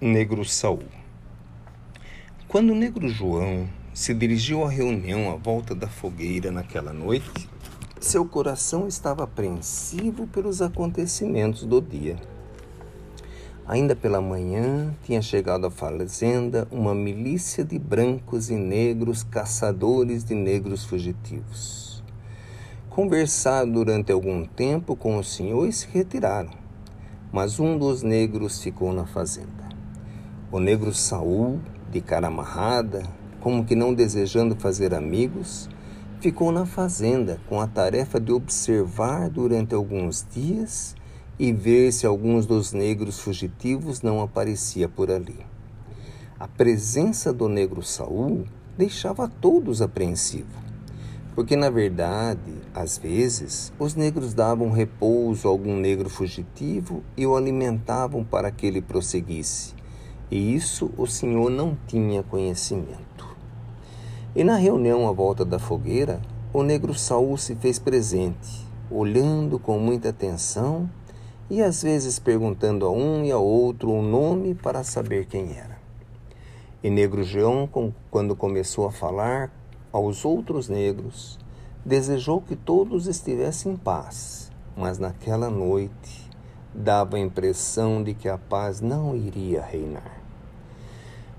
Negro 0.00 0.44
Saul. 0.44 0.84
Quando 2.46 2.70
o 2.70 2.74
negro 2.76 3.08
João 3.08 3.68
se 3.92 4.14
dirigiu 4.14 4.62
à 4.62 4.70
reunião 4.70 5.28
à 5.28 5.34
volta 5.34 5.74
da 5.74 5.88
fogueira 5.88 6.52
naquela 6.52 6.92
noite, 6.92 7.50
seu 7.98 8.24
coração 8.24 8.86
estava 8.86 9.24
apreensivo 9.24 10.28
pelos 10.28 10.62
acontecimentos 10.62 11.64
do 11.64 11.80
dia. 11.80 12.14
Ainda 13.66 13.96
pela 13.96 14.20
manhã 14.20 14.94
tinha 15.02 15.20
chegado 15.20 15.66
à 15.66 15.70
fazenda 15.70 16.68
uma 16.70 16.94
milícia 16.94 17.64
de 17.64 17.76
brancos 17.76 18.50
e 18.50 18.54
negros 18.54 19.24
caçadores 19.24 20.22
de 20.22 20.32
negros 20.32 20.84
fugitivos. 20.84 22.04
Conversaram 22.88 23.72
durante 23.72 24.12
algum 24.12 24.46
tempo 24.46 24.94
com 24.94 25.18
o 25.18 25.24
senhor 25.24 25.66
e 25.66 25.72
se 25.72 25.88
retiraram, 25.88 26.52
mas 27.32 27.58
um 27.58 27.76
dos 27.76 28.04
negros 28.04 28.62
ficou 28.62 28.92
na 28.92 29.04
fazenda. 29.04 29.67
O 30.50 30.58
negro 30.58 30.94
Saul, 30.94 31.60
de 31.92 32.00
cara 32.00 32.28
amarrada, 32.28 33.02
como 33.38 33.66
que 33.66 33.74
não 33.74 33.92
desejando 33.92 34.56
fazer 34.56 34.94
amigos, 34.94 35.68
ficou 36.20 36.50
na 36.50 36.64
fazenda 36.64 37.38
com 37.50 37.60
a 37.60 37.66
tarefa 37.66 38.18
de 38.18 38.32
observar 38.32 39.28
durante 39.28 39.74
alguns 39.74 40.26
dias 40.32 40.96
e 41.38 41.52
ver 41.52 41.92
se 41.92 42.06
alguns 42.06 42.46
dos 42.46 42.72
negros 42.72 43.20
fugitivos 43.20 44.00
não 44.00 44.22
aparecia 44.22 44.88
por 44.88 45.10
ali. 45.10 45.36
A 46.40 46.48
presença 46.48 47.30
do 47.30 47.46
negro 47.46 47.82
Saul 47.82 48.46
deixava 48.74 49.28
todos 49.28 49.82
apreensivos, 49.82 50.56
porque 51.34 51.56
na 51.56 51.68
verdade, 51.68 52.54
às 52.74 52.96
vezes, 52.96 53.70
os 53.78 53.94
negros 53.94 54.32
davam 54.32 54.70
repouso 54.70 55.46
a 55.46 55.50
algum 55.50 55.76
negro 55.76 56.08
fugitivo 56.08 57.02
e 57.18 57.26
o 57.26 57.36
alimentavam 57.36 58.24
para 58.24 58.50
que 58.50 58.66
ele 58.66 58.80
prosseguisse 58.80 59.76
e 60.30 60.54
isso 60.54 60.90
o 60.96 61.06
senhor 61.06 61.50
não 61.50 61.76
tinha 61.86 62.22
conhecimento. 62.22 63.36
E 64.36 64.44
na 64.44 64.56
reunião 64.56 65.08
à 65.08 65.12
volta 65.12 65.44
da 65.44 65.58
fogueira, 65.58 66.20
o 66.52 66.62
negro 66.62 66.94
Saul 66.94 67.36
se 67.36 67.54
fez 67.56 67.78
presente, 67.78 68.66
olhando 68.90 69.58
com 69.58 69.78
muita 69.78 70.10
atenção 70.10 70.88
e 71.50 71.62
às 71.62 71.82
vezes 71.82 72.18
perguntando 72.18 72.86
a 72.86 72.90
um 72.90 73.24
e 73.24 73.32
a 73.32 73.38
outro 73.38 73.90
o 73.90 73.98
um 73.98 74.02
nome 74.02 74.54
para 74.54 74.84
saber 74.84 75.26
quem 75.26 75.56
era. 75.56 75.78
E 76.82 76.90
negro 76.90 77.24
João, 77.24 77.68
quando 78.10 78.36
começou 78.36 78.86
a 78.86 78.92
falar 78.92 79.50
aos 79.92 80.24
outros 80.24 80.68
negros, 80.68 81.38
desejou 81.84 82.40
que 82.40 82.54
todos 82.54 83.06
estivessem 83.06 83.72
em 83.72 83.76
paz, 83.76 84.52
mas 84.76 84.98
naquela 84.98 85.50
noite 85.50 86.30
dava 86.74 87.16
a 87.16 87.20
impressão 87.20 88.02
de 88.02 88.14
que 88.14 88.28
a 88.28 88.38
paz 88.38 88.80
não 88.80 89.16
iria 89.16 89.62
reinar. 89.62 90.17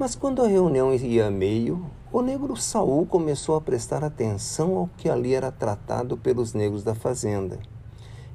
Mas 0.00 0.16
quando 0.16 0.40
a 0.40 0.48
reunião 0.48 0.94
ia 0.94 1.26
a 1.26 1.30
meio, 1.30 1.84
o 2.10 2.22
negro 2.22 2.56
Saul 2.56 3.04
começou 3.04 3.54
a 3.54 3.60
prestar 3.60 4.02
atenção 4.02 4.78
ao 4.78 4.88
que 4.96 5.10
ali 5.10 5.34
era 5.34 5.52
tratado 5.52 6.16
pelos 6.16 6.54
negros 6.54 6.82
da 6.82 6.94
fazenda 6.94 7.58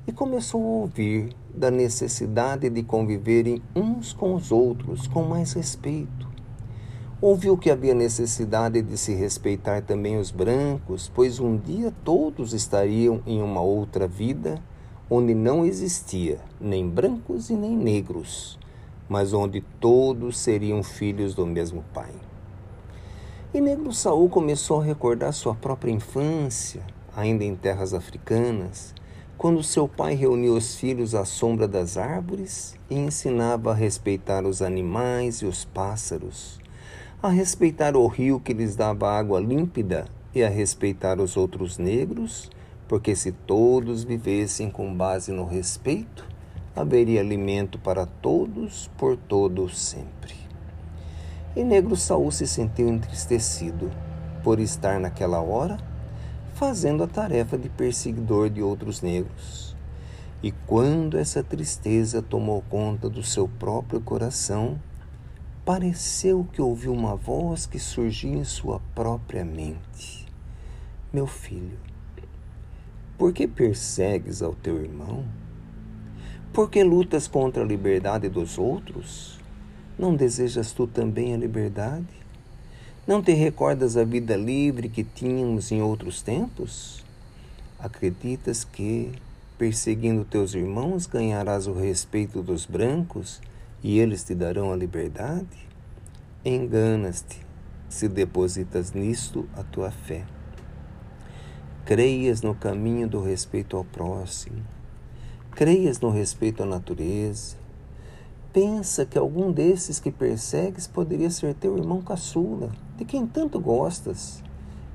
e 0.06 0.12
começou 0.12 0.62
a 0.62 0.82
ouvir 0.82 1.36
da 1.52 1.72
necessidade 1.72 2.70
de 2.70 2.84
conviverem 2.84 3.64
uns 3.76 4.14
com 4.14 4.36
os 4.36 4.52
outros 4.52 5.08
com 5.08 5.24
mais 5.24 5.54
respeito. 5.54 6.30
Ouviu 7.20 7.58
que 7.58 7.72
havia 7.72 7.96
necessidade 7.96 8.80
de 8.84 8.96
se 8.96 9.16
respeitar 9.16 9.82
também 9.82 10.20
os 10.20 10.30
brancos, 10.30 11.12
pois 11.16 11.40
um 11.40 11.58
dia 11.58 11.92
todos 12.04 12.54
estariam 12.54 13.24
em 13.26 13.42
uma 13.42 13.62
outra 13.62 14.08
vida 14.08 14.62
onde 15.10 15.34
não 15.34 15.66
existia 15.66 16.38
nem 16.62 16.88
brancos 16.88 17.50
e 17.50 17.56
nem 17.56 17.76
negros 17.76 18.60
mas 19.10 19.34
onde 19.34 19.62
todos 19.80 20.38
seriam 20.38 20.82
filhos 20.84 21.36
do 21.36 21.46
mesmo 21.46 21.84
pai. 21.94 22.14
E 23.54 23.62
Negro 23.62 23.94
Saul 23.94 24.30
começou 24.30 24.82
a 24.82 24.84
recordar 24.84 25.32
sua 25.32 25.56
própria 25.56 25.92
infância, 25.92 26.82
ainda 27.16 27.44
em 27.44 27.56
terras 27.56 27.94
africanas, 27.94 28.94
quando 29.38 29.64
seu 29.64 29.88
pai 29.88 30.14
reuniu 30.14 30.56
os 30.56 30.76
filhos 30.76 31.14
à 31.14 31.26
sombra 31.26 31.68
das 31.68 31.98
árvores 31.98 32.76
e 32.90 32.96
ensinava 32.96 33.72
a 33.72 33.74
respeitar 33.74 34.46
os 34.46 34.62
animais 34.62 35.38
e 35.38 35.46
os 35.46 35.66
pássaros, 35.66 36.60
a 37.22 37.30
respeitar 37.30 37.96
o 37.96 38.08
rio 38.08 38.40
que 38.40 38.54
lhes 38.54 38.76
dava 38.76 39.10
água 39.10 39.40
límpida 39.40 40.06
e 40.34 40.44
a 40.44 40.50
respeitar 40.50 41.20
os 41.20 41.38
outros 41.38 41.78
negros, 41.78 42.50
porque 42.88 43.16
se 43.16 43.32
todos 43.32 44.04
vivessem 44.04 44.70
com 44.70 44.94
base 44.94 45.32
no 45.32 45.46
respeito, 45.46 46.26
haveria 46.76 47.22
alimento 47.22 47.80
para 47.80 48.06
todos, 48.06 48.90
por 48.98 49.16
todos 49.16 49.80
sempre. 49.80 50.36
E 51.56 51.64
Negro 51.64 51.96
Saul 51.96 52.32
se 52.32 52.46
sentiu 52.46 52.90
entristecido 52.90 53.90
por 54.44 54.60
estar 54.60 55.00
naquela 55.00 55.42
hora 55.42 55.78
fazendo 56.56 57.04
a 57.04 57.08
tarefa 57.08 57.58
de 57.58 57.70
perseguidor 57.70 58.50
de 58.50 58.62
outros 58.62 59.02
negros. 59.02 59.76
E 60.42 60.52
quando 60.52 61.18
essa 61.18 61.44
tristeza 61.44 62.22
tomou 62.22 62.62
conta 62.70 63.10
do 63.10 63.24
seu 63.24 63.48
próprio 63.48 64.00
coração, 64.00 64.80
pareceu 65.66 66.48
que 66.54 66.62
ouviu 66.62 66.94
uma 66.94 67.16
voz 67.16 67.66
que 67.66 67.80
surgia 67.80 68.36
em 68.36 68.44
sua 68.44 68.80
própria 68.94 69.44
mente: 69.44 70.26
Meu 71.12 71.28
filho, 71.28 71.80
por 73.18 73.34
que 73.34 73.48
persegues 73.48 74.42
ao 74.42 74.54
teu 74.54 74.82
irmão? 74.82 75.26
Por 76.54 76.70
que 76.70 76.84
lutas 76.84 77.28
contra 77.28 77.64
a 77.64 77.66
liberdade 77.66 78.30
dos 78.30 78.58
outros? 78.58 79.40
Não 79.98 80.16
desejas 80.16 80.72
tu 80.72 80.88
também 80.88 81.34
a 81.34 81.38
liberdade? 81.38 82.08
Não 83.08 83.22
te 83.22 83.34
recordas 83.34 83.98
a 83.98 84.04
vida 84.04 84.36
livre 84.36 84.90
que 84.90 85.04
tínhamos 85.04 85.72
em 85.72 85.82
outros 85.82 86.22
tempos? 86.22 87.04
Acreditas 87.78 88.64
que, 88.64 89.12
perseguindo 89.58 90.26
teus 90.26 90.54
irmãos, 90.54 91.06
ganharás 91.06 91.68
o 91.68 91.74
respeito 91.74 92.42
dos 92.42 92.66
brancos 92.66 93.42
e 93.84 94.00
eles 94.00 94.24
te 94.24 94.34
darão 94.34 94.72
a 94.72 94.76
liberdade? 94.76 95.68
Enganas-te 96.44 97.40
se 97.90 98.08
depositas 98.08 98.94
nisto 98.94 99.48
a 99.56 99.64
tua 99.64 99.92
fé. 99.92 100.24
Creias 101.86 102.42
no 102.42 102.56
caminho 102.56 103.08
do 103.08 103.22
respeito 103.22 103.78
ao 103.78 103.84
próximo 103.84 104.64
Creias 105.56 106.02
no 106.02 106.10
respeito 106.10 106.64
à 106.64 106.66
natureza. 106.66 107.56
Pensa 108.52 109.06
que 109.06 109.18
algum 109.18 109.54
desses 109.54 110.02
que 110.02 110.12
persegues 110.12 110.86
poderia 110.86 111.30
ser 111.30 111.54
teu 111.54 111.78
irmão 111.78 112.02
caçula, 112.02 112.72
de 112.98 113.06
quem 113.06 113.26
tanto 113.26 113.58
gostas, 113.58 114.44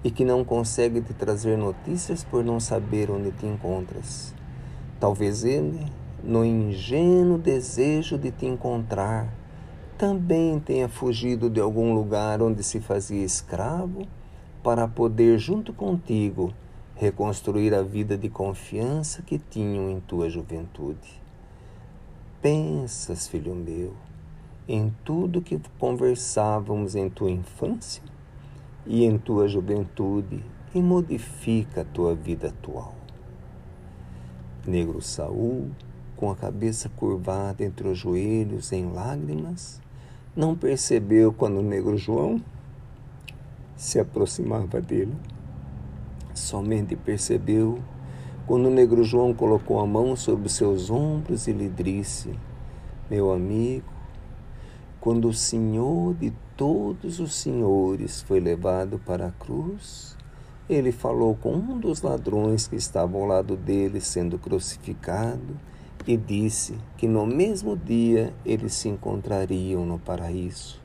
e 0.04 0.10
que 0.10 0.22
não 0.22 0.44
consegue 0.44 1.00
te 1.00 1.14
trazer 1.14 1.56
notícias 1.56 2.22
por 2.22 2.44
não 2.44 2.60
saber 2.60 3.10
onde 3.10 3.30
te 3.30 3.46
encontras. 3.46 4.34
Talvez 5.00 5.44
ele, 5.44 5.80
no 6.22 6.44
ingênuo 6.44 7.38
desejo 7.38 8.18
de 8.18 8.30
te 8.30 8.44
encontrar, 8.44 9.32
também 9.96 10.60
tenha 10.60 10.90
fugido 10.90 11.48
de 11.48 11.58
algum 11.58 11.94
lugar 11.94 12.42
onde 12.42 12.62
se 12.62 12.80
fazia 12.80 13.24
escravo 13.24 14.06
para 14.62 14.86
poder, 14.86 15.38
junto 15.38 15.72
contigo, 15.72 16.52
reconstruir 17.00 17.72
a 17.72 17.82
vida 17.82 18.18
de 18.18 18.28
confiança 18.28 19.22
que 19.22 19.38
tinham 19.38 19.90
em 19.90 20.00
tua 20.00 20.28
juventude. 20.28 21.18
Pensas, 22.42 23.26
filho 23.26 23.54
meu, 23.54 23.94
em 24.68 24.94
tudo 25.02 25.40
que 25.40 25.58
conversávamos 25.78 26.94
em 26.94 27.08
tua 27.08 27.30
infância 27.30 28.02
e 28.86 29.02
em 29.02 29.16
tua 29.16 29.48
juventude 29.48 30.44
e 30.74 30.82
modifica 30.82 31.80
a 31.80 31.84
tua 31.86 32.14
vida 32.14 32.48
atual. 32.48 32.94
Negro 34.66 35.00
Saul, 35.00 35.70
com 36.14 36.30
a 36.30 36.36
cabeça 36.36 36.90
curvada 36.90 37.64
entre 37.64 37.88
os 37.88 37.96
joelhos 37.96 38.72
em 38.72 38.92
lágrimas, 38.92 39.80
não 40.36 40.54
percebeu 40.54 41.32
quando 41.32 41.60
o 41.60 41.62
negro 41.62 41.96
João 41.96 42.42
se 43.74 43.98
aproximava 43.98 44.82
dele. 44.82 45.16
Somente 46.40 46.96
percebeu 46.96 47.78
quando 48.46 48.66
o 48.66 48.70
negro 48.70 49.04
João 49.04 49.34
colocou 49.34 49.78
a 49.78 49.86
mão 49.86 50.16
sobre 50.16 50.48
seus 50.48 50.90
ombros 50.90 51.46
e 51.46 51.52
lhe 51.52 51.68
disse: 51.68 52.30
Meu 53.10 53.30
amigo, 53.30 53.92
quando 55.00 55.28
o 55.28 55.34
Senhor 55.34 56.14
de 56.14 56.32
todos 56.56 57.20
os 57.20 57.34
senhores 57.34 58.22
foi 58.22 58.40
levado 58.40 58.98
para 58.98 59.28
a 59.28 59.30
cruz, 59.30 60.16
ele 60.68 60.90
falou 60.90 61.36
com 61.36 61.52
um 61.52 61.78
dos 61.78 62.00
ladrões 62.00 62.66
que 62.66 62.74
estavam 62.74 63.20
ao 63.20 63.26
lado 63.28 63.54
dele 63.54 64.00
sendo 64.00 64.38
crucificado 64.38 65.60
e 66.06 66.16
disse 66.16 66.74
que 66.96 67.06
no 67.06 67.26
mesmo 67.26 67.76
dia 67.76 68.32
eles 68.44 68.72
se 68.72 68.88
encontrariam 68.88 69.84
no 69.84 69.98
paraíso. 69.98 70.80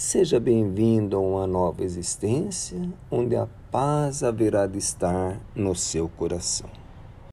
Seja 0.00 0.38
bem-vindo 0.38 1.16
a 1.16 1.18
uma 1.18 1.44
nova 1.44 1.82
existência, 1.82 2.78
onde 3.10 3.34
a 3.34 3.48
paz 3.68 4.22
haverá 4.22 4.64
de 4.64 4.78
estar 4.78 5.40
no 5.56 5.74
seu 5.74 6.08
coração. 6.08 6.70